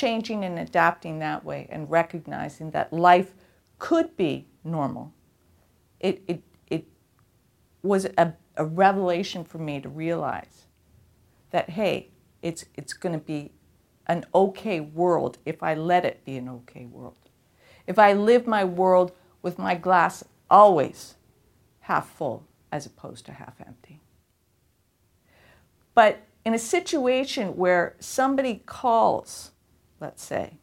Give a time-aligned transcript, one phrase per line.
[0.00, 3.34] Changing and adapting that way and recognizing that life
[3.78, 5.12] could be normal,
[6.00, 6.86] it, it, it
[7.82, 10.64] was a, a revelation for me to realize
[11.50, 12.08] that, hey,
[12.40, 13.52] it's, it's going to be
[14.06, 17.28] an okay world if I let it be an okay world.
[17.86, 21.16] If I live my world with my glass always
[21.80, 24.00] half full as opposed to half empty.
[25.94, 29.50] But in a situation where somebody calls,
[30.00, 30.54] let's say,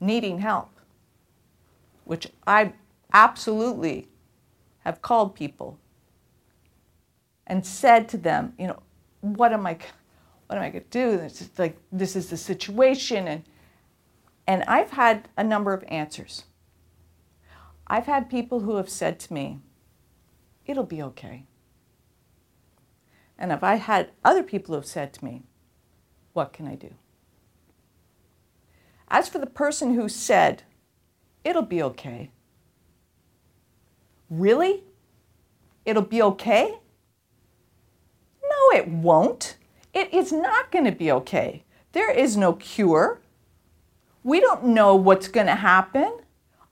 [0.00, 0.70] needing help,
[2.04, 2.72] which I
[3.12, 4.08] absolutely
[4.80, 5.78] have called people
[7.46, 8.78] and said to them, you know,
[9.20, 9.76] what am I,
[10.46, 11.16] what am I going to do?
[11.16, 13.44] This is like this is the situation, and
[14.46, 16.44] and I've had a number of answers.
[17.86, 19.58] I've had people who have said to me,
[20.64, 21.44] "It'll be okay."
[23.40, 25.42] And if I had other people who have said to me,
[26.34, 26.94] What can I do?
[29.10, 30.62] As for the person who said,
[31.42, 32.30] It'll be okay,
[34.28, 34.84] really?
[35.84, 36.78] It'll be okay?
[38.42, 39.56] No, it won't.
[39.92, 41.64] It is not going to be okay.
[41.92, 43.20] There is no cure.
[44.22, 46.18] We don't know what's going to happen.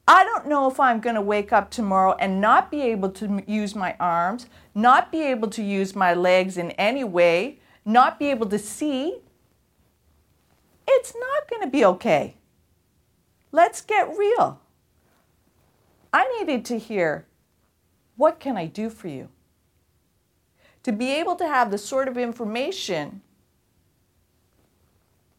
[0.07, 3.43] I don't know if I'm going to wake up tomorrow and not be able to
[3.47, 8.31] use my arms, not be able to use my legs in any way, not be
[8.31, 9.19] able to see.
[10.91, 12.37] It's not going to be okay.
[13.53, 14.59] Let's get real.
[16.13, 17.27] I needed to hear,
[18.17, 19.29] what can I do for you?
[20.85, 23.21] To be able to have the sort of information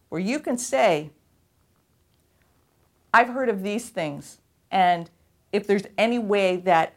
[0.10, 1.10] where you can say,
[3.12, 4.38] I've heard of these things,
[4.70, 5.10] and
[5.52, 6.94] if there's any way that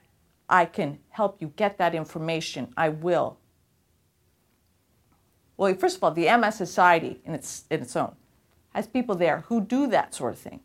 [0.47, 3.39] I can help you get that information, I will.
[5.57, 8.15] Well, first of all, the MS Society in its, in its own
[8.75, 10.61] has people there who do that sort of thing,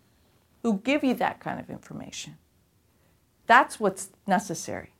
[0.64, 2.38] who give you that kind of information.
[3.46, 4.94] That's what's necessary.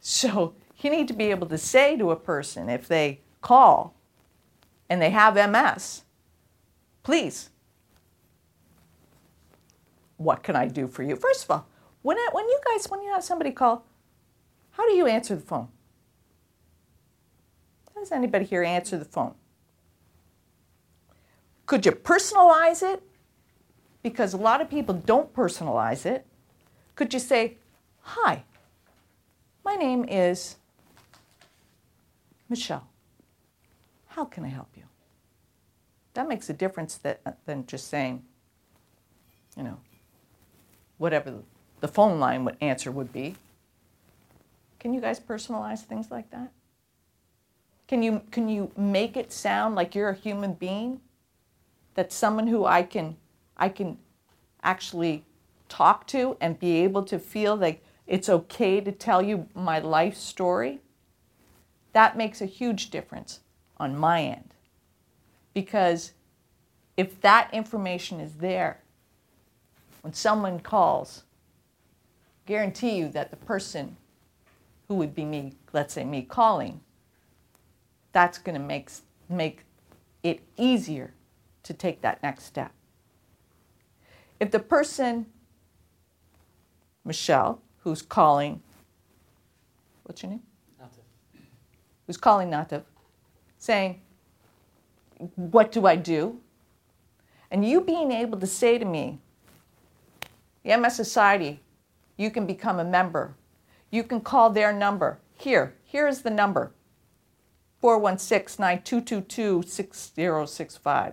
[0.00, 3.94] So you need to be able to say to a person if they call
[4.88, 6.04] and they have MS,
[7.02, 7.50] please
[10.16, 11.16] what can I do for you?
[11.16, 11.66] First of all,
[12.02, 13.84] when, it, when you guys, when you have somebody call,
[14.70, 15.68] how do you answer the phone?
[17.94, 19.34] Does anybody here answer the phone?
[21.66, 23.02] Could you personalize it?
[24.02, 26.24] Because a lot of people don't personalize it.
[26.94, 27.58] Could you say,
[28.00, 28.44] Hi,
[29.64, 30.56] my name is
[32.48, 32.86] Michelle.
[34.06, 34.84] How can I help you?
[36.14, 38.22] That makes a difference that, uh, than just saying,
[39.56, 39.78] you know,
[40.98, 41.42] whatever
[41.80, 43.34] the phone line would answer would be.
[44.78, 46.52] Can you guys personalize things like that?
[47.88, 51.00] Can you can you make it sound like you're a human being?
[51.96, 53.16] That someone who I can
[53.56, 53.98] I can
[54.62, 55.24] actually
[55.68, 60.16] talk to and be able to feel like it's okay to tell you my life
[60.16, 60.80] story?
[61.92, 63.40] That makes a huge difference
[63.78, 64.54] on my end.
[65.54, 66.12] Because
[66.96, 68.82] if that information is there,
[70.02, 71.24] when someone calls,
[72.44, 73.96] guarantee you that the person
[74.88, 76.80] who would be me, let's say me calling,
[78.12, 78.90] that's going to make,
[79.28, 79.64] make
[80.22, 81.12] it easier
[81.66, 82.72] to take that next step.
[84.38, 85.26] If the person,
[87.04, 88.62] Michelle, who's calling,
[90.04, 90.42] what's your name?
[90.80, 91.40] Natif.
[92.06, 92.82] Who's calling Natif,
[93.58, 94.00] saying,
[95.34, 96.40] What do I do?
[97.50, 99.18] And you being able to say to me,
[100.62, 101.60] the MS Society,
[102.16, 103.34] you can become a member.
[103.90, 105.18] You can call their number.
[105.34, 106.72] Here, here is the number
[107.80, 111.12] 416 9222 6065.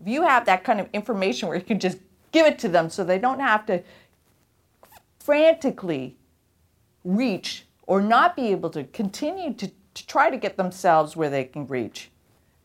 [0.00, 1.98] If you have that kind of information where you can just
[2.32, 3.82] give it to them so they don't have to
[5.18, 6.16] frantically
[7.04, 11.44] reach or not be able to continue to, to try to get themselves where they
[11.44, 12.10] can reach,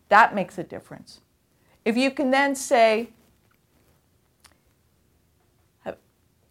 [0.10, 1.22] that makes a difference.
[1.86, 3.10] If you can then say,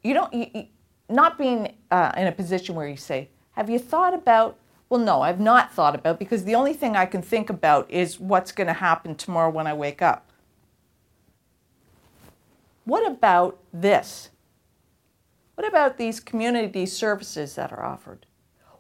[0.03, 0.67] you don't you,
[1.09, 4.57] not being uh, in a position where you say, Have you thought about?
[4.89, 8.19] Well, no, I've not thought about because the only thing I can think about is
[8.19, 10.30] what's going to happen tomorrow when I wake up.
[12.91, 14.31] What about this?
[15.55, 18.27] What about these community services that are offered?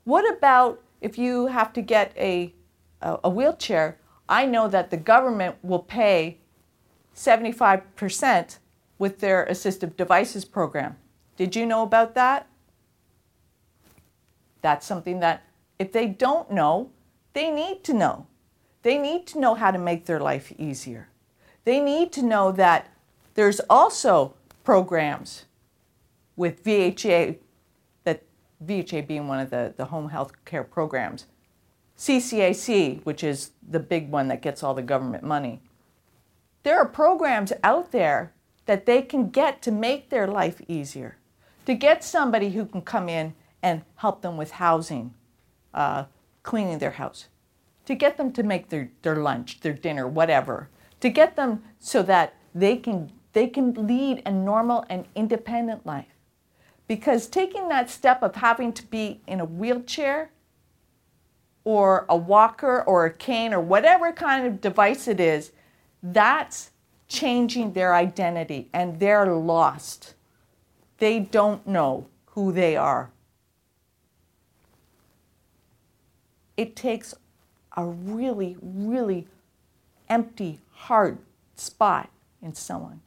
[0.02, 2.52] What about if you have to get a,
[3.00, 4.00] a, wheelchair?
[4.28, 6.38] I know that the government will pay
[7.14, 8.58] 75%
[8.98, 10.96] with their assistive devices program.
[11.36, 12.48] Did you know about that?
[14.60, 15.44] That's something that
[15.78, 16.90] if they don't know,
[17.32, 18.26] they need to know.
[18.82, 21.10] They need to know how to make their life easier.
[21.62, 22.90] They need to know that
[23.34, 24.34] there's also
[24.64, 25.44] programs
[26.36, 27.36] with VHA,
[28.04, 28.22] that
[28.64, 31.26] VHA being one of the, the home health care programs,
[31.98, 35.60] CCAC, which is the big one that gets all the government money.
[36.62, 38.32] There are programs out there
[38.66, 41.16] that they can get to make their life easier,
[41.66, 45.14] to get somebody who can come in and help them with housing,
[45.74, 46.04] uh,
[46.42, 47.28] cleaning their house,
[47.86, 50.68] to get them to make their, their lunch, their dinner, whatever,
[51.00, 56.06] to get them so that they can, they can lead a normal and independent life.
[56.86, 60.30] Because taking that step of having to be in a wheelchair
[61.64, 65.52] or a walker or a cane or whatever kind of device it is,
[66.02, 66.70] that's
[67.06, 70.14] changing their identity and they're lost.
[70.98, 73.10] They don't know who they are.
[76.60, 77.14] it takes
[77.74, 79.26] a really, really
[80.10, 81.16] empty, hard
[81.56, 82.10] spot
[82.42, 83.00] in someone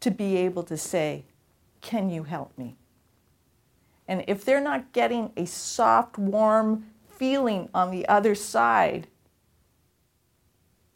[0.00, 1.24] to be able to say,
[1.80, 2.76] Can you help me?
[4.08, 9.06] And if they're not getting a soft, warm feeling on the other side,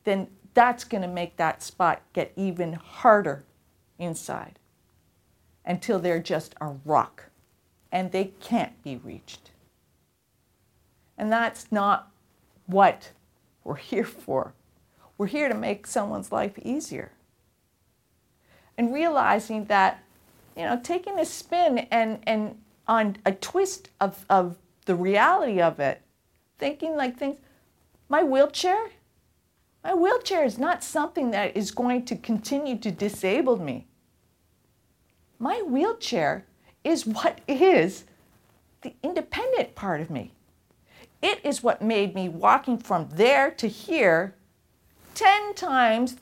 [0.05, 3.45] then that's going to make that spot get even harder
[3.99, 4.59] inside
[5.65, 7.31] until they're just a rock
[7.93, 9.51] and they can't be reached.
[11.17, 12.11] And that's not
[12.67, 13.13] what
[13.63, 14.55] we're here for.
[15.17, 17.13] We're here to make someone's life easier.
[18.77, 20.03] And realizing that,
[20.57, 24.57] you know, taking a spin and, and on a twist of, of
[24.87, 26.03] the reality of it,
[26.59, 27.39] thinking like things,
[28.09, 28.91] my wheelchair,
[29.83, 33.87] my wheelchair is not something that is going to continue to disable me.
[35.39, 36.47] My wheelchair
[36.83, 38.05] is what is
[38.83, 40.33] the independent part of me.
[41.23, 44.35] It is what made me walking from there to here
[45.15, 46.17] 10 times,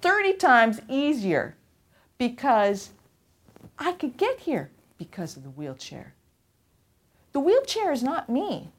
[0.00, 1.56] 30 times easier
[2.28, 2.90] because
[3.80, 6.14] I could get here because of the wheelchair.
[7.32, 8.70] The wheelchair is not me.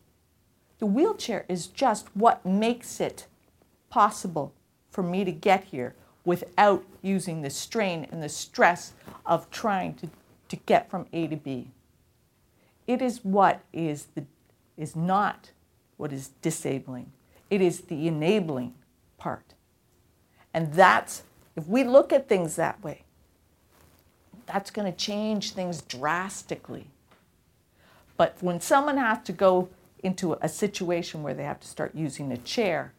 [0.79, 3.27] The wheelchair is just what makes it
[3.89, 4.53] possible
[4.89, 5.93] for me to get here
[6.23, 8.93] without using the strain and the stress
[9.25, 10.09] of trying to,
[10.47, 11.67] to get from A to B.
[12.87, 14.23] It is what is, the,
[14.77, 15.51] is not
[15.97, 17.11] what is disabling.
[17.49, 18.73] It is the enabling
[19.17, 19.53] part.
[20.53, 21.23] And that's,
[21.57, 23.02] if we look at things that way,
[24.45, 26.87] that's going to change things drastically.
[28.17, 29.69] But when someone has to go
[30.03, 32.93] into a situation where they have to start using a chair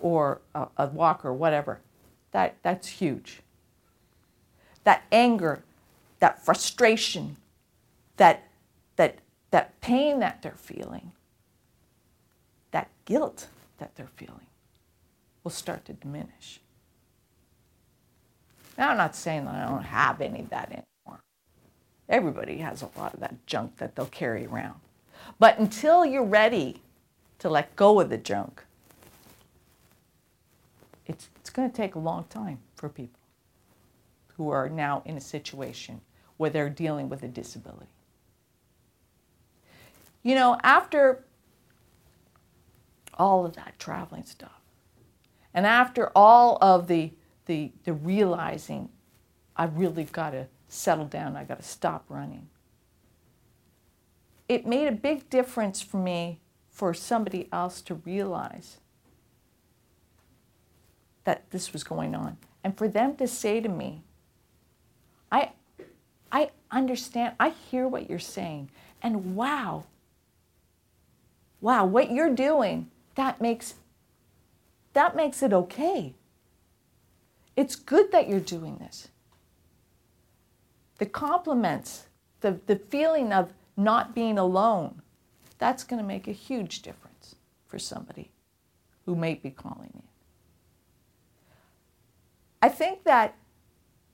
[0.00, 1.80] or a, a walker or whatever,
[2.32, 3.40] that, that's huge.
[4.84, 5.62] That anger,
[6.20, 7.36] that frustration,
[8.16, 8.48] that,
[8.96, 9.18] that,
[9.50, 11.12] that pain that they're feeling,
[12.70, 13.48] that guilt
[13.78, 14.46] that they're feeling
[15.44, 16.60] will start to diminish.
[18.78, 21.20] Now, I'm not saying that I don't have any of that anymore.
[22.08, 24.80] Everybody has a lot of that junk that they'll carry around.
[25.38, 26.82] But until you're ready
[27.38, 28.64] to let go of the junk,
[31.06, 33.20] it's, it's going to take a long time for people
[34.36, 36.00] who are now in a situation
[36.36, 37.86] where they're dealing with a disability.
[40.22, 41.24] You know, after
[43.20, 44.60] all of that traveling stuff.
[45.52, 47.12] And after all of the,
[47.46, 48.88] the, the realizing,
[49.56, 52.48] I really got to settle down, I got to stop running.
[54.48, 58.78] It made a big difference for me for somebody else to realize
[61.24, 62.36] that this was going on.
[62.64, 64.02] And for them to say to me,
[65.30, 65.50] I,
[66.32, 68.70] I understand, I hear what you're saying,
[69.02, 69.84] and wow,
[71.60, 73.74] wow, what you're doing that makes
[74.92, 76.14] that makes it okay.
[77.60, 79.08] It's good that you're doing this.
[80.96, 82.06] The compliments,
[82.40, 85.02] the, the feeling of not being alone,
[85.58, 87.34] that's going to make a huge difference
[87.66, 88.30] for somebody
[89.04, 90.02] who may be calling in.
[92.62, 93.36] I think that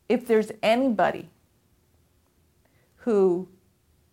[0.08, 1.30] if there's anybody
[2.96, 3.46] who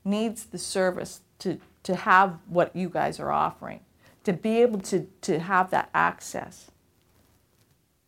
[0.05, 3.79] needs the service to, to have what you guys are offering,
[4.25, 6.69] to be able to, to have that access.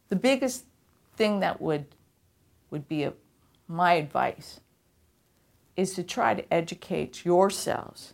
[0.09, 0.65] The biggest
[1.15, 1.85] thing that would,
[2.69, 3.13] would be a,
[3.67, 4.59] my advice
[5.75, 8.13] is to try to educate yourselves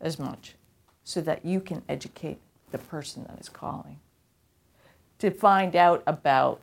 [0.00, 0.56] as much
[1.04, 2.38] so that you can educate
[2.70, 3.98] the person that is calling.
[5.18, 6.60] To find out about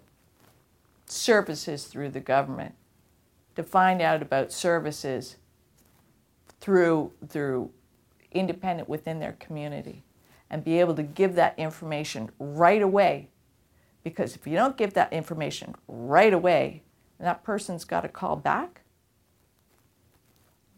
[1.06, 2.76] services through the government,
[3.56, 5.38] to find out about services
[6.60, 7.72] through, through
[8.32, 10.04] independent within their community,
[10.50, 13.30] and be able to give that information right away.
[14.04, 16.84] Because if you don't give that information right away,
[17.20, 18.82] and that person's got to call back,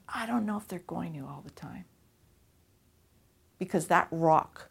[0.08, 1.86] I don't know if they're going to all the time.
[3.58, 4.70] Because that rock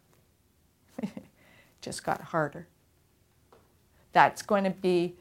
[1.81, 2.67] just got harder.
[4.11, 5.15] That's going to be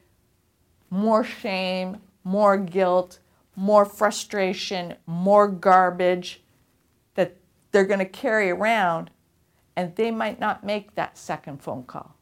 [0.91, 3.19] more shame, more guilt,
[3.55, 6.43] more frustration, more garbage
[7.15, 7.37] that
[7.71, 9.11] they're going to carry around,
[9.77, 12.18] and they might not make that second phone call.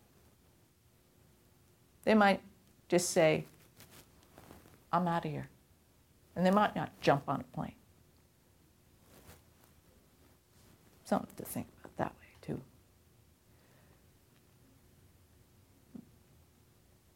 [2.07, 2.41] They might
[2.89, 3.45] just say,
[4.93, 5.49] I'm out of here.
[6.37, 7.75] And they might not jump on a plane.
[11.05, 12.61] Something to think about that way, too.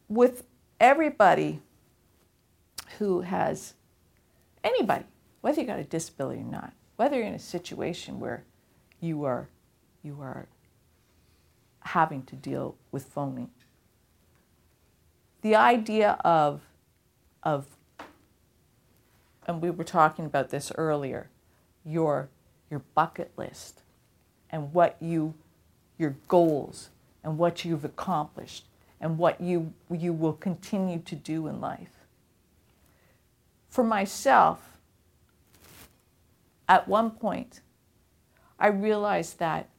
[0.09, 0.43] With
[0.79, 1.61] everybody
[2.99, 3.75] who has,
[4.61, 5.05] anybody,
[5.39, 8.43] whether you've got a disability or not, whether you're in a situation where
[8.99, 9.47] you are,
[10.03, 10.47] you are
[11.79, 13.51] having to deal with phoning,
[15.41, 16.61] the idea of,
[17.43, 17.65] of,
[19.47, 21.29] and we were talking about this earlier,
[21.85, 22.29] your,
[22.69, 23.81] your bucket list
[24.49, 25.33] and what you,
[25.97, 26.89] your goals
[27.23, 28.65] and what you've accomplished
[28.99, 32.05] and what you, you will continue to do in life.
[33.69, 34.77] For myself,
[36.69, 37.61] at one point,
[38.59, 39.69] I realized that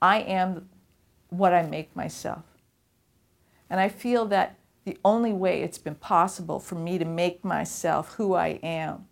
[0.00, 0.68] I am
[1.28, 2.44] what I make myself.
[3.70, 8.14] And I feel that the only way it's been possible for me to make myself
[8.14, 9.06] who I am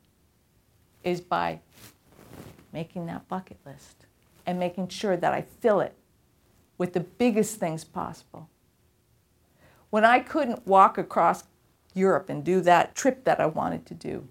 [1.03, 1.61] is by
[2.73, 4.07] making that bucket list
[4.47, 5.95] and making sure that I fill it
[6.79, 8.49] with the biggest things possible.
[9.91, 11.45] When I couldn't walk across
[11.95, 14.29] Europe and do that trip that I wanted to do,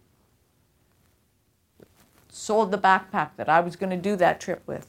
[2.29, 4.87] sold the backpack that I was going to do that trip with,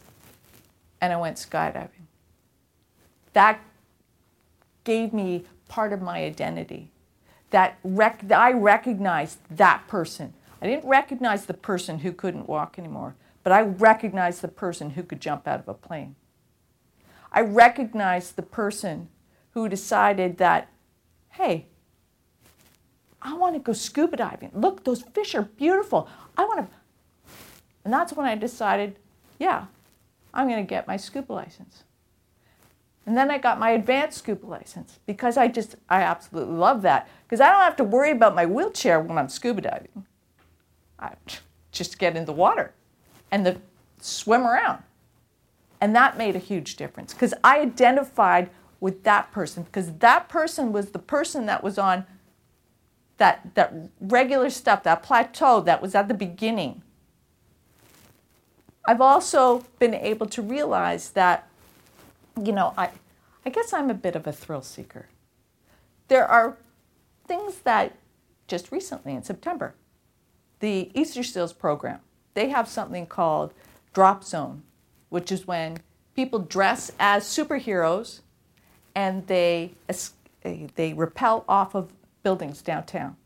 [1.01, 2.07] and I went skydiving.
[3.33, 3.61] That
[4.85, 6.91] gave me part of my identity.
[7.51, 10.35] That rec- I recognized that person.
[10.61, 15.03] I didn't recognize the person who couldn't walk anymore, but I recognized the person who
[15.03, 16.15] could jump out of a plane.
[17.33, 19.09] I recognized the person
[19.53, 20.69] who decided that,
[21.31, 21.67] hey,
[23.21, 24.51] I want to go scuba diving.
[24.55, 26.09] Look, those fish are beautiful.
[26.37, 26.77] I want to.
[27.85, 28.97] And that's when I decided,
[29.39, 29.67] yeah,
[30.35, 31.85] I'm going to get my scuba license.
[33.05, 37.09] And then I got my advanced scuba license because I just, I absolutely love that.
[37.25, 40.07] Because I don't have to worry about my wheelchair when I'm scuba diving.
[40.99, 41.15] I
[41.73, 42.73] just get in the water
[43.31, 43.61] and the,
[43.99, 44.83] swim around.
[45.81, 50.73] And that made a huge difference because I identified with that person because that person
[50.73, 52.05] was the person that was on
[53.19, 56.83] that, that regular stuff, that plateau that was at the beginning.
[58.85, 61.49] I've also been able to realize that,
[62.41, 62.91] you know, I,
[63.45, 65.09] I guess I'm a bit of a thrill seeker.
[66.09, 66.57] There are
[67.27, 67.97] things that
[68.47, 69.75] just recently in September,
[70.61, 72.01] the Easter Seals program,
[72.35, 73.53] they have something called
[73.93, 74.63] Drop Zone,
[75.09, 75.79] which is when
[76.15, 78.21] people dress as superheroes
[78.95, 79.73] and they,
[80.75, 83.17] they rappel off of buildings downtown.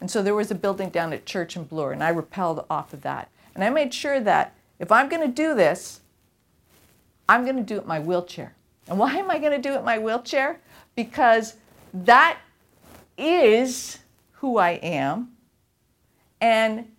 [0.00, 2.92] And so there was a building down at Church and Bloor, and I repelled off
[2.92, 3.30] of that.
[3.54, 6.00] And I made sure that if I'm going to do this,
[7.28, 8.54] I'm going to do it in my wheelchair.
[8.88, 10.60] And why am I going to do it in my wheelchair?
[10.94, 11.54] Because
[11.92, 12.38] that
[13.16, 13.98] is
[14.32, 15.30] who I am.
[16.40, 16.90] And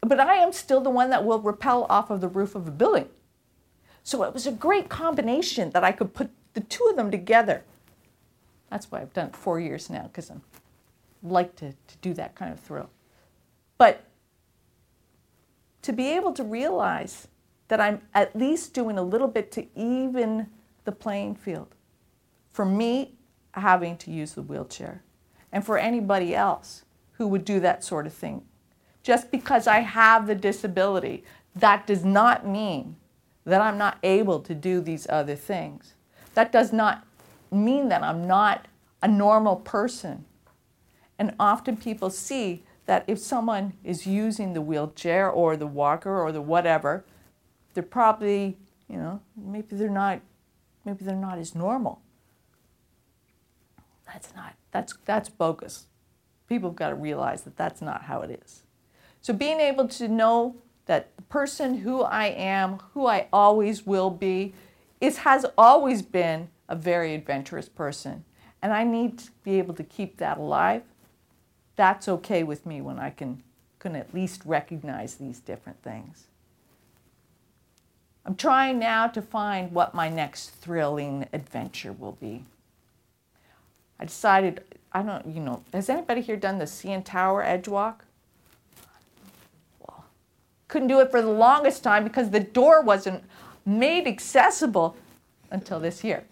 [0.00, 2.70] but I am still the one that will rappel off of the roof of a
[2.70, 3.08] building.
[4.04, 7.62] So it was a great combination that I could put the two of them together.
[8.70, 10.36] That's why I've done it four years now, because I
[11.22, 12.90] like to, to do that kind of thrill.
[13.76, 14.04] But
[15.82, 17.28] to be able to realize
[17.68, 20.48] that I'm at least doing a little bit to even
[20.84, 21.74] the playing field.
[22.50, 23.14] For me,
[23.52, 25.02] having to use the wheelchair,
[25.52, 28.42] and for anybody else who would do that sort of thing.
[29.02, 32.96] Just because I have the disability, that does not mean
[33.44, 35.94] that I'm not able to do these other things.
[36.34, 37.06] That does not
[37.50, 38.66] mean that I'm not
[39.02, 40.24] a normal person.
[41.18, 46.30] And often people see that if someone is using the wheelchair or the walker or
[46.30, 47.04] the whatever,
[47.78, 48.58] they're probably,
[48.88, 50.20] you know, maybe they're not
[50.84, 52.02] maybe they're not as normal.
[54.04, 55.86] That's not that's that's bogus.
[56.48, 58.64] People have got to realize that that's not how it is.
[59.20, 60.56] So being able to know
[60.86, 64.54] that the person who I am, who I always will be,
[65.00, 68.24] is has always been a very adventurous person.
[68.60, 70.82] And I need to be able to keep that alive.
[71.76, 73.44] That's okay with me when I can,
[73.78, 76.26] can at least recognize these different things.
[78.28, 82.44] I'm trying now to find what my next thrilling adventure will be.
[83.98, 88.04] I decided, I don't, you know, has anybody here done the CN Tower Edge Walk?
[89.80, 90.04] Well,
[90.68, 93.24] couldn't do it for the longest time because the door wasn't
[93.64, 94.94] made accessible
[95.50, 96.22] until this year.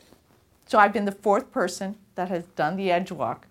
[0.66, 3.46] So I've been the fourth person that has done the edge walk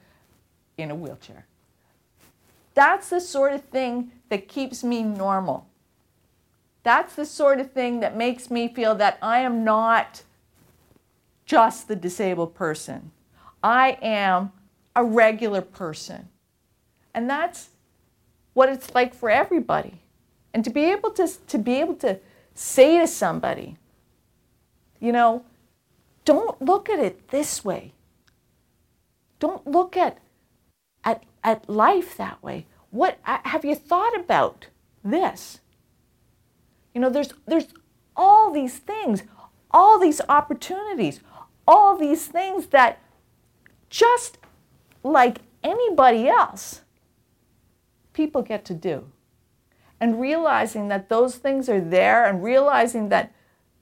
[0.78, 1.48] in a wheelchair.
[2.76, 5.66] That's the sort of thing that keeps me normal.
[6.86, 10.22] That's the sort of thing that makes me feel that I am not
[11.48, 13.12] just the disabled person.
[13.64, 14.52] I am
[14.96, 16.30] a regular person.
[17.12, 17.70] And that's
[18.54, 20.02] what it's like for everybody.
[20.54, 22.20] And to be able to, to be able to
[22.54, 23.78] say to somebody,
[25.00, 25.44] you know,
[26.24, 27.94] don't look at it this way.
[29.40, 30.20] Don't look at,
[31.04, 32.68] at, at life that way.
[32.92, 34.68] What have you thought about
[35.04, 35.62] this?
[36.96, 37.68] You know, there's, there's
[38.16, 39.24] all these things,
[39.70, 41.20] all these opportunities,
[41.68, 43.00] all these things that
[43.90, 44.38] just
[45.04, 46.82] like anybody else,
[48.14, 49.12] people get to do.
[50.00, 53.34] And realizing that those things are there and realizing that,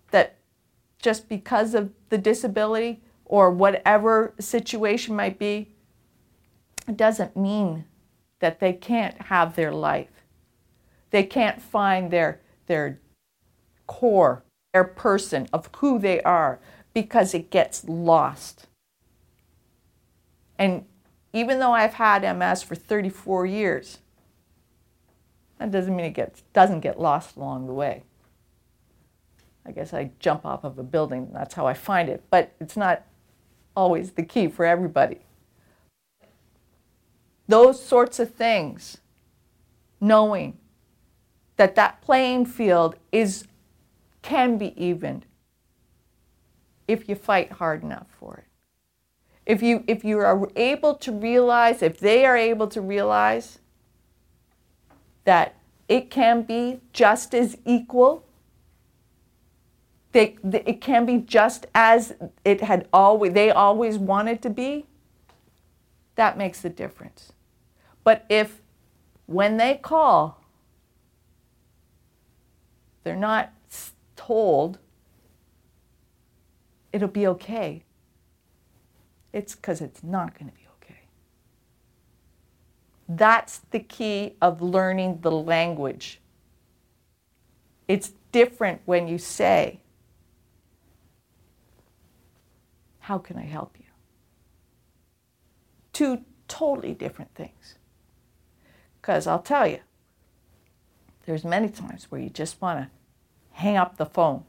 [0.10, 0.38] that
[0.98, 5.72] just because of the disability or whatever situation might be,
[6.88, 7.86] it doesn't mean
[8.39, 10.24] that they can't have their life.
[11.12, 13.00] They can't find their, their
[13.88, 16.60] core, their person of who they are
[16.94, 18.68] because it gets lost.
[20.57, 20.86] And
[21.34, 24.00] even though I've had MS for 34 years,
[25.60, 28.03] that doesn't mean it gets, doesn't get lost along the way.
[29.66, 32.75] I guess I jump off of a building, that's how I find it, but it's
[32.75, 33.03] not
[33.75, 35.20] always the key for everybody.
[37.48, 38.98] Those sorts of things,
[40.00, 40.57] knowing
[41.57, 43.48] that that playing field is
[44.24, 45.27] can be evened
[46.88, 48.46] if you fight hard enough for it.
[49.46, 53.59] If you if you are able to realize, if they are able to realize
[55.25, 55.55] that
[55.88, 58.25] it can be just as equal
[60.14, 62.14] they, it can be just as
[62.46, 64.86] it had always they always wanted to be
[66.16, 67.33] that makes the difference
[68.03, 68.62] but if
[69.25, 70.42] when they call
[73.03, 73.51] they're not
[74.25, 74.79] told
[76.92, 77.83] it'll be okay
[79.31, 81.01] it's because it's not going to be okay
[83.09, 86.20] that's the key of learning the language
[87.88, 89.79] it's different when you say
[93.03, 93.86] How can I help you?
[95.92, 97.75] Two totally different things.
[99.01, 99.79] Because I'll tell you,
[101.25, 102.90] there's many times where you just want to
[103.53, 104.44] hang up the phone.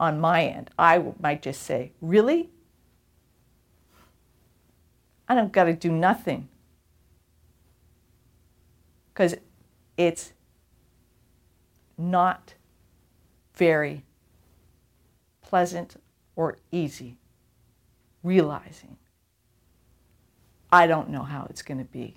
[0.00, 2.50] On my end, I might just say, Really?
[5.28, 6.48] I don't got to do nothing.
[9.12, 9.34] Because
[9.96, 10.32] it's
[11.98, 12.54] not
[13.54, 14.04] very
[15.42, 15.96] pleasant
[16.36, 17.18] or easy,
[18.22, 18.96] realizing
[20.70, 22.16] I don't know how it's going to be.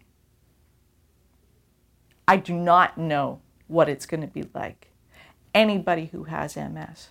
[2.28, 3.42] I do not know
[3.72, 4.90] what it's going to be like.
[5.54, 7.10] Anybody who has MS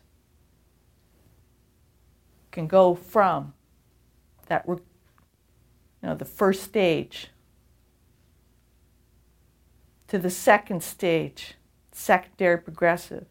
[2.50, 3.54] can go from
[4.46, 4.80] that, you
[6.02, 7.28] know, the first stage
[10.08, 11.54] to the second stage,
[11.92, 13.26] secondary progressive,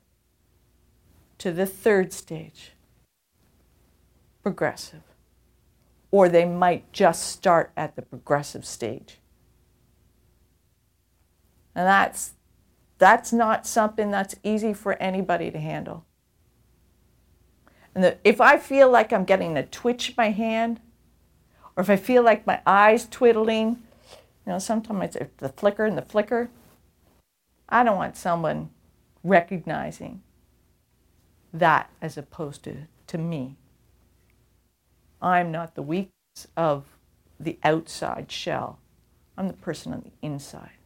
[1.37, 2.71] to the third stage,
[4.41, 5.01] progressive.
[6.11, 9.19] Or they might just start at the progressive stage.
[11.75, 12.31] And that's,
[12.99, 16.05] that's not something that's easy for anybody to handle.
[17.95, 20.79] And the, if I feel like I'm getting a twitch in my hand,
[21.75, 23.81] or if I feel like my eyes twiddling,
[24.45, 26.49] you know, sometimes it's the flicker and the flicker.
[27.67, 28.69] I don't want someone
[29.23, 30.21] recognizing
[31.53, 33.55] that as opposed to, to me.
[35.21, 36.85] I'm not the weakness of
[37.39, 38.79] the outside shell.
[39.37, 40.78] I'm the person on the inside.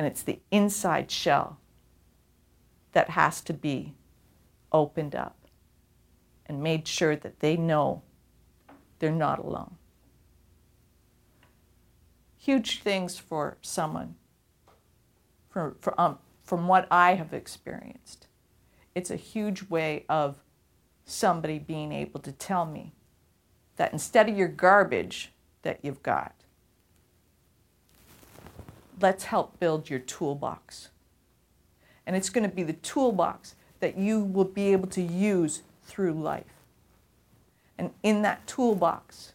[0.00, 1.58] And it's the inside shell
[2.92, 3.92] that has to be
[4.72, 5.36] opened up
[6.46, 8.00] and made sure that they know
[8.98, 9.76] they're not alone.
[12.38, 14.14] Huge things for someone,
[15.50, 18.26] for, for, um, from what I have experienced.
[18.94, 20.36] It's a huge way of
[21.04, 22.94] somebody being able to tell me
[23.76, 26.39] that instead of your garbage that you've got,
[29.00, 30.90] let's help build your toolbox.
[32.06, 36.12] And it's going to be the toolbox that you will be able to use through
[36.12, 36.44] life.
[37.78, 39.32] And in that toolbox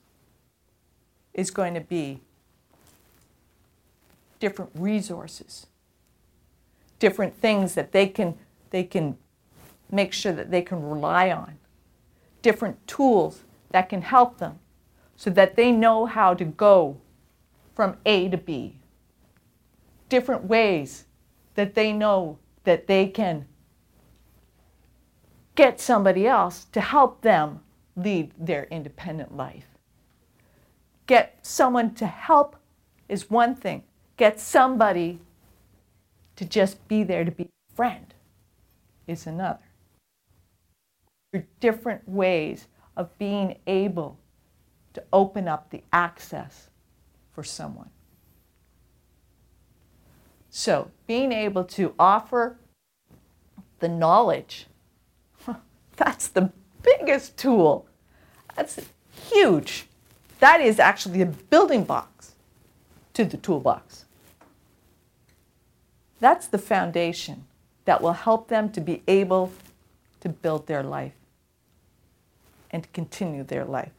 [1.33, 2.21] is going to be
[4.39, 5.67] different resources,
[6.99, 8.37] different things that they can,
[8.69, 9.17] they can
[9.91, 11.57] make sure that they can rely on,
[12.41, 14.59] different tools that can help them
[15.15, 16.97] so that they know how to go
[17.73, 18.79] from A to B.
[20.15, 21.03] Different ways
[21.55, 23.47] that they know that they can
[25.55, 27.59] get somebody else to help them
[27.97, 29.65] lead their independent life.
[31.05, 32.55] Get someone to help
[33.09, 33.83] is one thing,
[34.15, 35.19] get somebody
[36.37, 38.13] to just be there to be a friend
[39.07, 39.67] is another.
[41.33, 44.17] There are different ways of being able
[44.93, 46.69] to open up the access
[47.33, 47.89] for someone.
[50.57, 52.55] So, being able to offer
[53.79, 54.67] the knowledge,
[55.97, 57.87] that's the biggest tool.
[58.55, 58.79] That's
[59.29, 59.87] huge.
[60.39, 62.35] That is actually a building blocks
[63.15, 64.05] to the toolbox.
[66.21, 67.43] That's the foundation
[67.83, 69.51] that will help them to be able
[70.21, 71.17] to build their life
[72.71, 73.91] and continue their life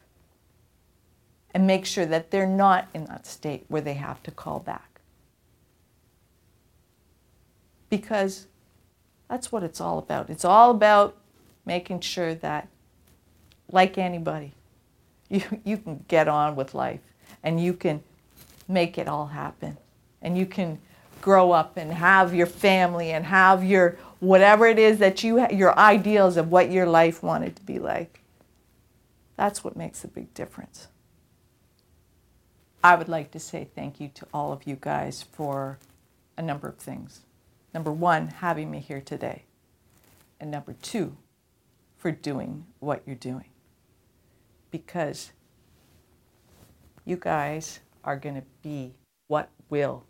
[1.53, 4.96] and make sure that they're not in that state where they have to call back.
[7.89, 8.47] Because
[9.29, 10.31] that's what it's all about.
[10.31, 11.17] It's all about
[11.65, 12.69] making sure that,
[13.71, 14.53] like anybody,
[15.29, 17.01] you, you can get on with life
[17.43, 18.03] and you can
[18.69, 19.77] make it all happen.
[20.23, 20.79] And you can
[21.21, 25.77] grow up and have your family and have your whatever it is that you your
[25.79, 28.21] ideals of what your life wanted to be like.
[29.37, 30.89] That's what makes a big difference.
[32.83, 35.79] I would like to say thank you to all of you guys for
[36.37, 37.21] a number of things.
[37.77, 39.45] Number one, having me here today.
[40.41, 41.19] And number two,
[41.99, 43.51] for doing what you're doing.
[44.71, 45.33] Because
[47.05, 48.95] you guys are going to be
[49.27, 50.05] what will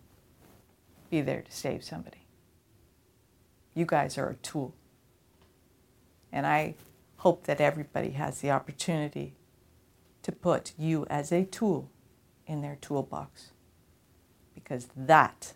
[1.10, 2.28] be there to save somebody.
[3.74, 4.72] You guys are a tool.
[6.30, 6.76] And I
[7.16, 9.34] hope that everybody has the opportunity
[10.22, 11.90] to put you as a tool
[12.46, 13.50] in their toolbox.
[14.54, 15.54] Because that,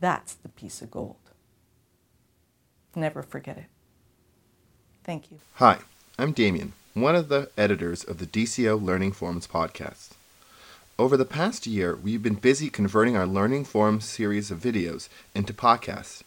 [0.00, 1.16] that's the piece of gold.
[2.96, 3.66] Never forget it.
[5.04, 5.38] Thank you.
[5.54, 5.78] Hi,
[6.18, 10.10] I'm Damien, one of the editors of the DCO Learning Forums podcast.
[10.98, 15.54] Over the past year, we've been busy converting our Learning Forums series of videos into
[15.54, 16.22] podcasts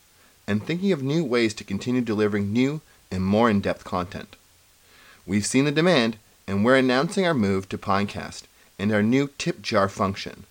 [0.47, 2.81] and thinking of new ways to continue delivering new
[3.11, 4.35] and more in depth content.
[5.25, 8.43] We've seen the demand, and we're announcing our move to Pinecast
[8.79, 10.45] and our new tip jar function.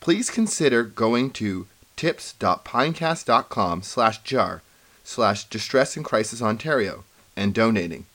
[0.00, 1.66] Please consider going to
[1.98, 4.62] tips.pinecast.com slash jar
[5.04, 7.04] slash distress and crisis Ontario
[7.36, 8.06] and donating.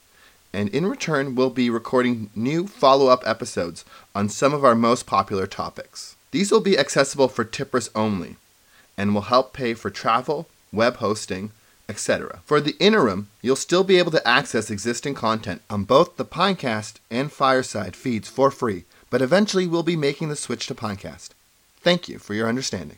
[0.52, 5.06] And in return, we'll be recording new follow up episodes on some of our most
[5.06, 6.16] popular topics.
[6.32, 8.34] These will be accessible for tippers only
[8.98, 11.52] and will help pay for travel, web hosting,
[11.88, 12.40] etc.
[12.44, 16.94] For the interim, you'll still be able to access existing content on both the Pinecast
[17.10, 21.28] and Fireside feeds for free but eventually we'll be making the switch to Pinecast.
[21.82, 22.90] Thank you for your understanding.